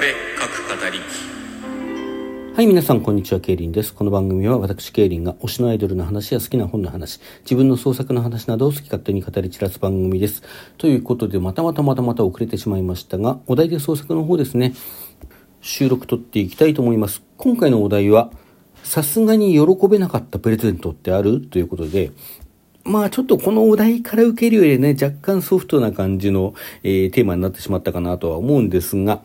[0.00, 0.98] 俺各語り
[2.56, 3.92] はい、皆さん、こんにちは、ケイリンです。
[3.92, 10.42] この番組は、私、ケイリンが推しのアイドルの話や好きな本の話、自分の創作の話などを好き勝手に語り散らす番組です。
[10.78, 14.72] ということで、またまたまたまた遅れてしまいましたが、お題で創作の方ですね、
[15.60, 17.22] 収録取っていきたいと思います。
[17.36, 18.30] 今回のお題は、
[18.82, 21.42] さすがに喜べなかったプレゼントってある？
[21.42, 22.10] ということで、
[22.84, 29.22] まあちょっとこのお題から受けるよりね、若干ソフトな感じの、えーテーマになってしまったかなとは思うんですが、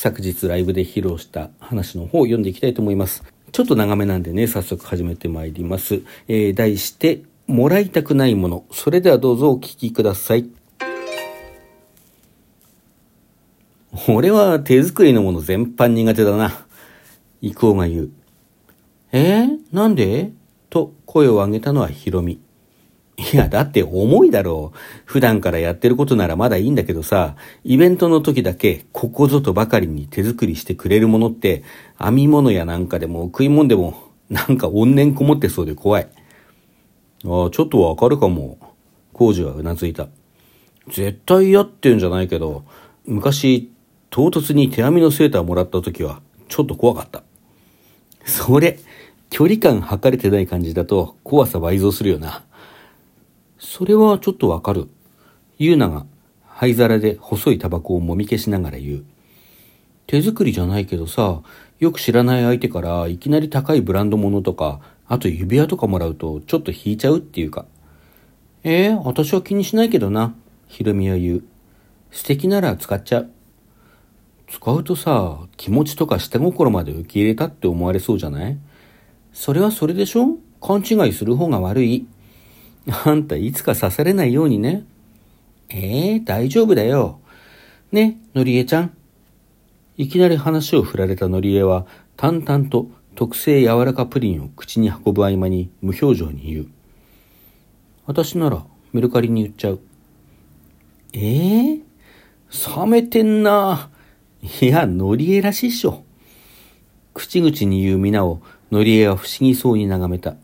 [0.00, 3.22] 昨日ライブで披露した話の方を読んでいきたいと思います。
[3.52, 6.00] ちょっと長めなんでね、早速始めてまいります。
[6.26, 8.64] えー題して、もらいたくないもの。
[8.70, 10.48] それではどうぞお聞きください。
[14.08, 16.64] 俺は手作りのもの全般苦手だな。
[17.42, 18.10] イクオが言う。
[19.12, 20.32] えー、なんで
[20.70, 22.40] と声を上げたのはヒロミ。
[23.32, 24.78] いや、だって重いだろう。
[25.04, 31.62] 普段からやってることならまだいいんだけどさ、イベントの時だけここぞとばかりに手作りしてくれるものって、
[31.98, 36.08] 編み物やなんかでも食い物でも、なんか怨念こもってそうで怖い。
[37.26, 38.58] ああ、ちょっとわかるかも。
[39.12, 40.08] 工事はうなずいた。
[40.88, 42.64] 絶対嫌ってんじゃないけど、
[43.04, 43.70] 昔、
[44.08, 47.22] 唐突に手編みのセーターもらった時は、ちょっと怖かった。
[48.24, 48.78] それ、
[49.28, 52.44] 距離感測れてない感じだと怖さ倍増するよな。
[53.60, 54.88] それはちょっとわかる。
[55.58, 56.06] ゆうなが
[56.46, 59.04] 灰皿で細いタバコをもみ消しながら言う。
[60.06, 61.42] 手作りじゃないけどさ、
[61.78, 67.66] よく知らない相手からいきなり高いブランド物とか、あと指輪とかもらうとちょっと引いちゃうっていうか。
[68.64, 70.34] ええ私は気にしないけどな。
[70.66, 71.44] ひろみは言う。
[72.10, 73.30] 素敵なら使っちゃう。
[74.48, 78.58] 使うとさ、気持ちとか下心まで受け入れたって思われそうじゃない？
[79.34, 80.38] それはそれでしょ？
[80.60, 82.06] 勘違いする方が悪い。
[83.04, 84.84] あんたいつか刺されないようにね。
[85.68, 87.20] ええ大丈夫だよ。
[87.92, 88.92] ね、のりえちゃん。
[89.96, 91.86] いきなり話を振られたのりえは、
[92.16, 96.68] 淡々と特製柔らかプリンを口に運ぶ合間に無表情に言う。
[98.06, 99.80] 私ならメルカリに売っちゃう。
[101.12, 101.78] ええ
[102.76, 103.90] 冷めてんな。
[104.62, 106.04] いや、のりえらしいっしょ。
[107.14, 108.40] 口々に言う皆を、
[108.70, 110.36] のりえは不思議そうに眺めた。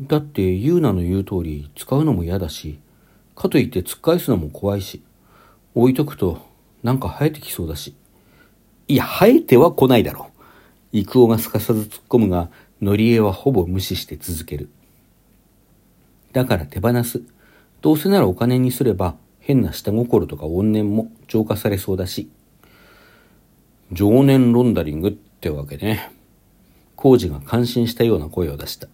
[0.00, 2.80] だって、ユーナの言う通り、使うのも嫌だし、
[3.36, 5.02] かといって突っ返すのも怖いし、
[5.74, 6.40] 置いとくと、
[6.82, 7.94] なんか生えてきそうだし。
[8.88, 10.30] いや、生えては来ないだろ
[10.92, 10.96] う。
[10.96, 12.50] イクオがすかさず突っ込むが、
[12.80, 14.68] のりえはほぼ無視して続ける。
[16.32, 17.22] だから手放す。
[17.80, 22.28] どうせならお金にすれば、変な下心とか怨念も浄化されそうだし。
[23.92, 26.10] 情念ロンダリングってわけね。
[26.96, 28.88] 工事が感心したような声を出した。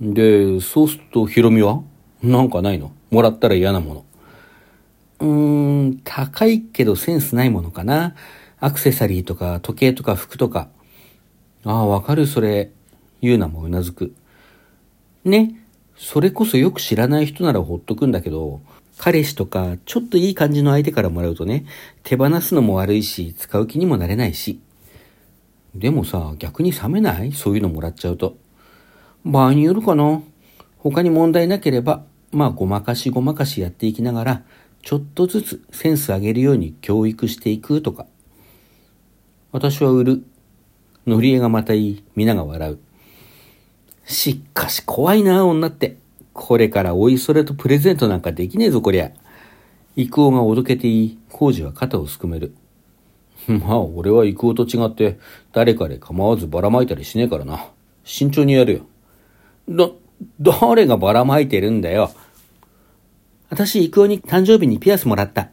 [0.00, 1.82] で、そうするとヒロミは？
[2.22, 2.92] なんかないの？
[3.10, 4.04] もらったら嫌なもの。
[5.20, 8.14] うーん、高いけどセンスないものかな？
[8.60, 10.68] アクセサリーとか時計とか服とか。
[11.64, 12.70] ああ、わかるそれ。
[13.20, 14.14] ユーナもうなずく。
[15.24, 15.56] ね？
[15.96, 18.60] それこそよく知らない人ならほっとくんだけど、
[18.98, 21.66] 彼氏とかちょっといい感じの相手からもらうとね、
[22.04, 24.60] 手放すのも悪いし、使う気にもなれないし。
[25.74, 27.32] でもさ、逆に冷めない？
[27.32, 28.36] そういうのもらっちゃうと。
[29.24, 30.22] 場合によるかな。
[30.78, 34.42] 他に問題なければ、まあごまかしごまかしやっていきながら、
[34.82, 38.06] ちょっとずつセンス上げるように教育していくとか。
[39.52, 40.24] 私は売る。
[41.06, 42.78] のりえがまた言い、皆が笑う。
[44.04, 45.96] しっかし怖いな、女って。
[46.32, 49.10] これからおいそれとプレゼントなんかできねえぞ、こりゃ。
[49.96, 52.54] イクオがおどけていい、工事は肩をすくめる。
[53.48, 55.18] まあ、俺はイクオと違って、
[55.52, 57.66] 誰かで構わずばらまいたりしねえからな。
[58.04, 58.80] 慎重にやるよ。
[59.68, 59.90] だ、
[60.40, 62.10] 誰がばらまいてるんだよ。
[63.50, 65.48] 私、イクオに誕生日にピアスもらった。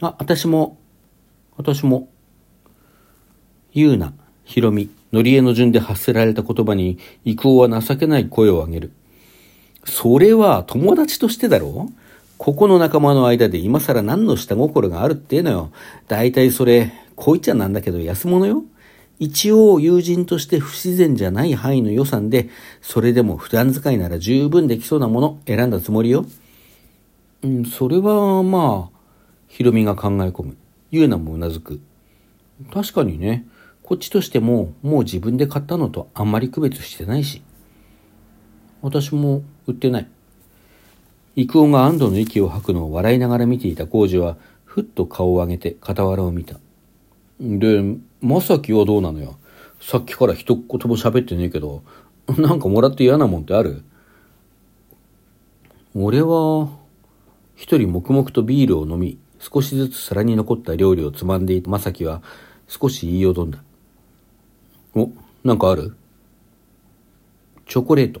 [0.00, 0.78] あ、私も、
[1.56, 2.08] 私も。
[3.72, 4.12] ユーナ、
[4.44, 8.92] ヒロミ、ノリエの順で発せられた言葉に、イクオは情けない声を上げる。
[9.84, 11.90] それは友達としてだろ
[12.36, 15.70] ここの仲間の間で今更何の下心があるっていうのよ。
[16.08, 18.64] 大体それ、こう言っちゃなんだけど安物よ。
[19.20, 22.48] 一応友人として不自然じゃない範囲の予算で、
[22.80, 26.24] それでも普段使いなら十分できそうなもの選んだつもりよ。
[27.42, 28.98] うん、それはまあ、
[29.46, 30.56] ヒロミが考え込む。
[30.90, 31.80] ユーナもうなずく。
[32.72, 33.46] 確かにね、
[33.82, 37.42] こっちとしてももう自分で買ったのとあんまり区別してないし。
[38.80, 40.08] 私も売ってない。
[41.36, 46.58] 幾夫が安堵の息を吐くのを笑いながら見ていた工事は、ふっと顔を上げて傍らを見た。
[47.38, 47.82] で、
[48.20, 49.36] まさきはどうなのよ？
[49.80, 51.82] さっきから一言も喋ってねえけど、
[52.36, 53.82] なんかもらって嫌なもんってある？
[55.94, 56.68] 俺は、
[57.56, 62.22] 一人黙々とビールを飲み、少しずつ皿に残った料理をつまんでいた正樹は
[62.68, 63.62] 少し言いよどんだ。
[64.94, 65.10] お、
[65.42, 65.96] なんかある？
[67.66, 68.20] チョコレート。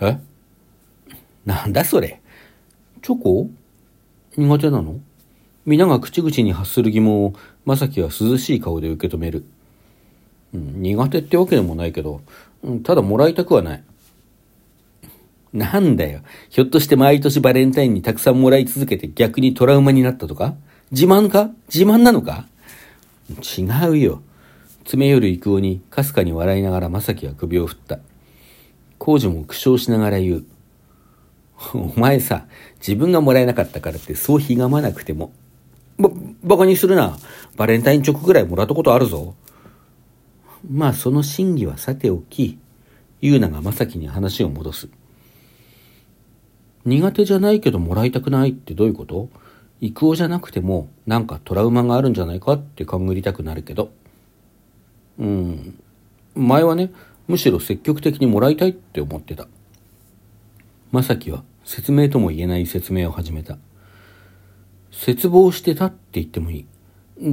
[0.00, 0.18] え？
[1.46, 2.20] なんだそれ？
[3.00, 3.48] チョコ？
[4.36, 5.00] 苦手なの？
[5.64, 9.44] 皆が口々に発する疑問を正樹は涼しい顔で受け止める。
[10.54, 12.20] うん、苦手ってわけでもないけど、
[12.62, 13.84] うん、ただもらいたくはない。
[15.52, 16.20] なんだよ。
[16.48, 20.54] ひょっとして毎年バレンタインにたくさんもらい続けて逆にトラウマになったとか？
[20.90, 21.50] 自慢か？
[21.72, 22.46] 自慢なのか？
[23.30, 24.22] 違うよ。
[24.80, 28.00] 詰め寄る幾夫にかすかに笑いながら正樹は首を振った。
[28.98, 30.44] 工事も苦笑しながら言う。
[31.74, 32.46] お前さ、
[32.78, 35.32] 自分がもらえなかったからってそうひがまなくても。
[36.02, 36.10] ば、
[36.44, 37.16] バカにするな。
[37.56, 39.34] バレンタインチョコぐらいもらったことあるぞ。
[40.70, 42.58] まあその真偽はさておき、
[43.20, 44.88] ゆうなが正樹に話を戻す。
[46.84, 49.28] 苦手じゃないけどもらいたくないってどういうこと？
[49.80, 53.90] 育夫じゃなくてもなんかトラウマがあるんじゃないかって勘ぐりたくなるけど。
[55.18, 55.78] うん。
[56.34, 56.90] 前はね、
[57.28, 59.46] むしろ積極的にもらいたいって思ってた。
[60.92, 63.58] 正樹は説明とも言えない説明を始めた。
[64.92, 66.66] 絶望してたって言ってもいい。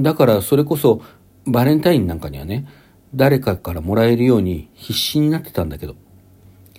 [0.02, 1.02] だからそれこそ
[1.46, 2.66] バレンタインなんかにはね、
[3.14, 5.96] 誰かからもらえるように必死になってたんだけど。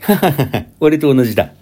[0.01, 1.53] ははは、俺と同じだ。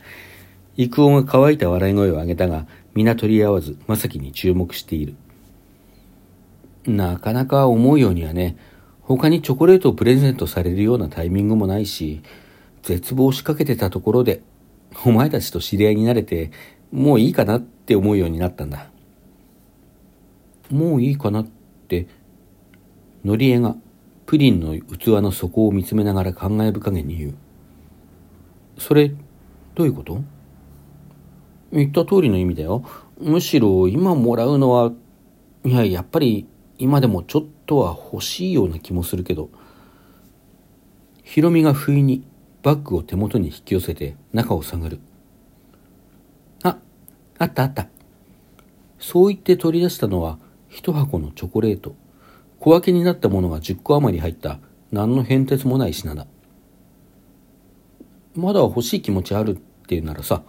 [0.77, 5.15] 幾夫が乾いた笑い声を上げたが、皆取り合わず、正樹に注目している。
[6.85, 8.55] なかなか思うようにはね、
[9.01, 12.21] 他にチョコレートをプレゼントされるようなタイミングもないし、
[12.83, 14.41] 絶望しかけてたところで、
[15.05, 16.51] お前たちと知り合いになれて、
[16.91, 18.89] もういいかなって思うようになったんだ。
[20.69, 21.47] もういいかなっ
[21.87, 22.07] て、
[23.23, 23.75] のりえが
[24.25, 27.35] プリンの器の底を見つめながら考え深げに言う。
[28.77, 29.09] それ、
[29.75, 30.21] どういうこと？
[31.71, 32.83] 言った通りの意味だよ。
[33.19, 34.91] むしろ今もらうのは、
[35.65, 39.49] いや、やっぱり今でもちょっとは欲しいような気もするけど。
[41.23, 42.25] ヒロミが不意に
[42.63, 44.99] バッグを手元に引き寄せて中を探る。
[46.63, 46.77] あ、
[47.37, 47.87] あったあった。
[48.97, 50.39] そう言って取り出したのは
[50.69, 51.95] 一箱のチョコレート。
[52.59, 54.59] 小分けになったものが10個余り入った
[54.91, 56.27] 何の変哲もない品だ。
[58.35, 60.43] まだ欲しい気持ちあるっていうならさ、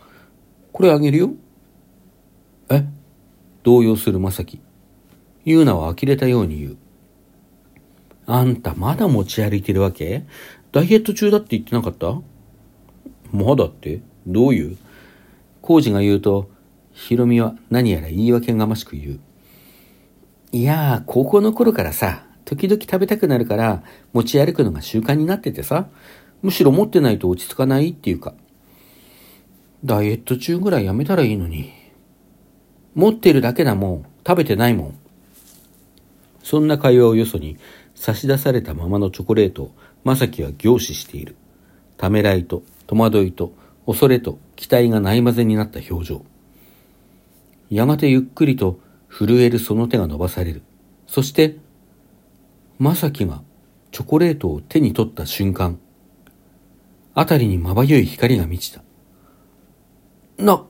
[0.72, 1.30] これあげるよ。
[2.68, 2.84] え？
[3.62, 4.60] 動揺するまさき。
[5.44, 6.76] ゆうなは呆れたように言う。
[8.26, 10.24] あんたまだ持ち歩いてるわけ？
[10.72, 12.20] ダイエット中だって言ってなかった？
[13.32, 14.02] まだって？
[14.26, 14.76] どういう？
[15.62, 16.50] コウが言うと、
[16.92, 19.20] ヒロミは何やら言い訳がましく言う。
[20.52, 25.88] いやー、高校の頃からさ、時々食べたくなるから持ち歩くのが習慣になっててさ、
[26.42, 28.34] むしろ持ってないと落ち着かないっていうか、
[29.84, 31.72] ダイエット中ぐらいやめたらいいのに。
[32.94, 34.06] 持ってるだけだもん。
[34.26, 34.98] 食べてないもん。
[36.42, 37.56] そんな会話をよそに
[37.94, 41.36] 差し出されたままのチョコレートを正樹は凝視している。
[41.96, 43.52] ためらいと戸惑いと
[43.86, 46.24] 恐れと期待がないまぜになった表情。
[47.70, 48.80] やがてゆっくりと
[49.10, 50.62] 震えるその手が伸ばされる。
[51.06, 51.56] そして、
[52.78, 53.42] 正樹が
[53.90, 55.78] チョコレートを手に取った瞬間、
[57.14, 58.82] あたりにまばゆい光が満ちた。
[60.42, 60.64] な、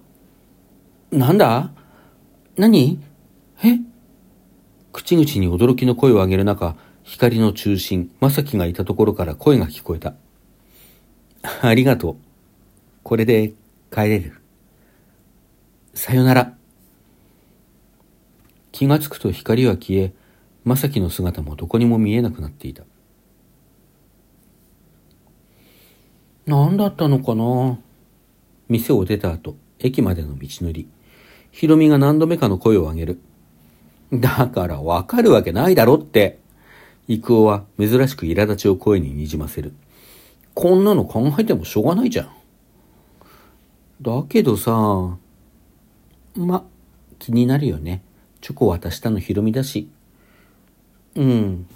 [1.12, 1.70] なんだ？
[2.56, 3.00] 何？
[3.62, 3.78] え？
[4.92, 10.14] 口々に驚きの声を上げる中、光の中心、正樹がいたところから声が聞こえた。
[11.62, 12.16] ありがとう。
[13.02, 13.52] これで
[13.92, 14.40] 帰れる。
[15.94, 16.56] さよなら。
[18.80, 20.14] 気がつくと光は消え、
[20.64, 22.84] 正樹の姿もどこにも見えなくなっていた。
[26.46, 27.78] 何だったのかな？
[28.70, 30.88] 店を出た後、駅までの道のり。
[31.50, 33.20] ヒロミが何度目かの声を上げる。
[34.14, 36.38] だからわかるわけないだろって。
[37.06, 39.74] 幾夫は珍しく苛立ちを声ににじませる。
[40.54, 42.30] こんなの考えてもしょうがないじゃん。
[44.00, 45.18] だけどさ、
[46.34, 46.64] ま、
[47.18, 48.04] 気になるよね。
[48.40, 49.88] チョコ渡したのヒロミだし。
[51.14, 51.66] うん。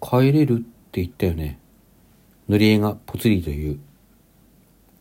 [0.00, 0.56] 帰れるっ
[0.90, 1.58] て言ったよね。
[2.48, 3.78] 塗り絵がぽつりと言う。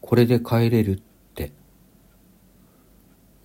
[0.01, 1.01] これで帰れるっ
[1.33, 1.51] て。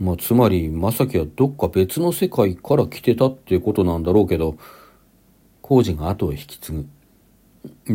[0.01, 4.57] まあ、つまり、まさきはどっか別の世界から来てたってことなんだろうけど、
[5.61, 6.87] 工事が後を引き継ぐ。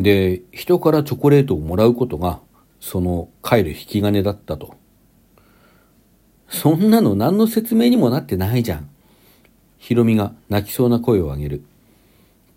[0.01, 2.39] で、人からチョコレートをもらうことが、
[2.79, 4.75] その帰る引き金だったと。
[6.49, 8.89] そんなの何の説明にもなってないじゃん。
[9.77, 11.63] ヒロミが泣きそうな声を上げる。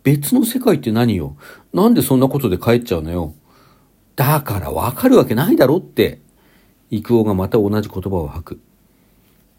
[0.02, 1.37] 別の世界って何よ？
[1.73, 3.35] なんでそんなことで帰っちゃうのよ？
[4.16, 6.20] だからわかるわけないだろって。
[6.90, 8.61] 幾夫がまた同じ言葉を吐く。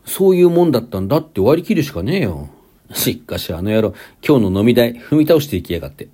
[0.06, 2.50] そういうもんだったんだって割り切るしかねえよ。
[2.94, 3.94] しっかしあの野郎、
[4.28, 6.10] 今日の飲み代踏み倒していきやがって。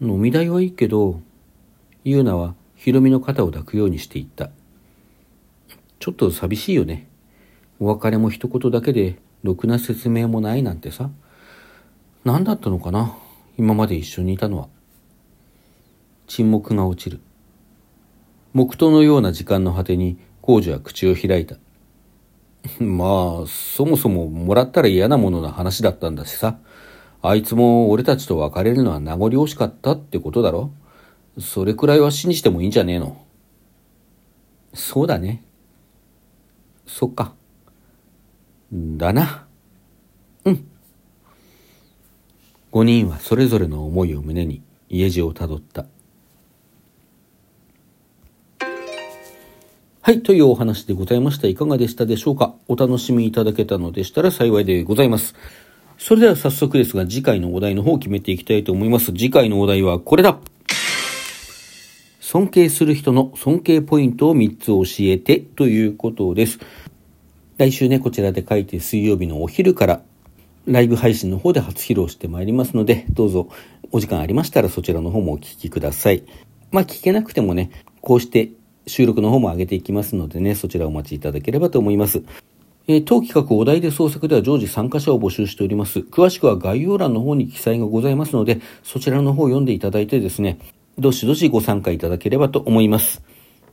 [0.00, 1.20] 飲み代はいいけど、
[2.04, 4.50] ゆうなはヒロミの肩を抱くようにしていった。
[5.98, 7.08] ちょっと寂しいよね。
[7.80, 11.10] お別れも一言だけで、ろくな説明もないなんてさ。
[12.24, 13.16] 何だったのかな
[13.56, 14.68] 今まで一緒にいたのは。
[16.26, 17.20] 沈黙が落ちる。
[18.52, 21.56] 木刀のような時間の果てに、工事は口を開いた。
[22.80, 26.58] まあ、そもそももらったら嫌なものな話だったんだしさ。
[27.22, 30.70] あいつも俺たちと別れるのは名残惜しかったってことだろ
[31.38, 33.24] それくらいは信じてもいいんじゃねえの。
[34.74, 35.42] そうだね。
[36.86, 37.34] そっか。
[38.72, 39.46] だな。
[40.44, 40.68] うん。
[42.70, 45.86] 五人はそれぞれの思いを胸に家路をたどった。
[50.02, 51.48] はい、というお話でございました。
[51.48, 52.54] いかがでしたでしょうか？
[52.68, 55.34] お楽しみいただけたのでしたら幸いでございます。
[55.98, 59.06] それでは早速ですが、次回のお題の方を決めていきたいと思います。
[59.06, 60.38] 次回のお題はこれだ
[62.26, 66.58] 尊敬する人の尊敬ポイントを3つ教えてということです。
[67.56, 70.02] 来週ね、こちらで書いて水曜日のお昼から
[70.66, 73.48] ライブ配信の方で初披露してまいりますので、どうぞ
[73.92, 76.24] お時間ありましたらそちらの方もお聞きください。
[76.72, 78.50] まあ聞けなくてもね、こうして
[78.88, 82.24] 収録の方も上げていきますのでね、そちらお待ちいただければと思います。
[82.88, 86.00] えー、当企画お題で創作では常時参加者を募集しております。
[86.00, 90.58] 詳しくは概要欄の方に記載がございますので、そちらの方を読んでいただいてですね、
[90.98, 93.22] どしどしご参加いただければと思います。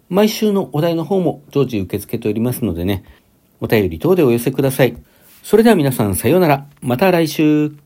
[0.10, 3.04] 毎週のお題の方も常時受け付けておりますのでね、
[3.62, 4.98] お便り等でお寄せください。
[5.42, 6.68] それでは皆さんさようなら。
[6.82, 7.83] また来週。